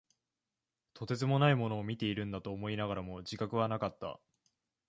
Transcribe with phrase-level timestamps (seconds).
[0.95, 4.19] とてつもないものを見ているんだと思いながらも、自覚はなかった。